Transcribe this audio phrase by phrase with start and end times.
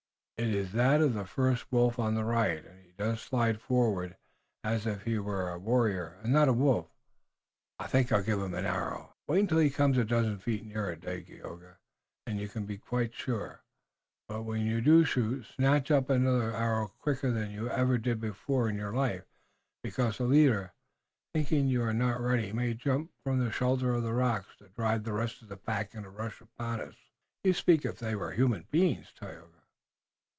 [0.37, 4.17] It is that of the first wolf on the right, and he does slide forward
[4.63, 6.87] as if he were a warrior and not a wolf.
[7.77, 10.95] I think I'll give him an arrow." "Wait until he comes a dozen feet nearer,
[10.95, 11.77] Dagaeoga,
[12.25, 13.61] and you can be quite sure.
[14.27, 18.67] But when you do shoot snatch up another arrow quicker than you ever did before
[18.67, 19.25] in your life,
[19.83, 20.73] because the leader,
[21.35, 25.03] thinking you are not ready, may jump from the shelter of the rocks to drive
[25.03, 26.95] the rest of the pack in a rush upon us."
[27.43, 29.57] "You speak as if they were human beings, Tayoga."